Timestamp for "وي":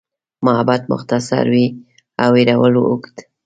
1.53-1.65